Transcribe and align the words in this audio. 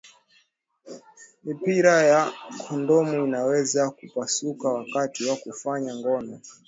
mipira 1.43 2.01
ya 2.01 2.31
kondomu 2.67 3.25
inaweza 3.25 3.89
kupasuka 3.91 4.69
wakati 4.69 5.25
wa 5.25 5.35
kufanya 5.35 5.95
ngono 5.95 6.39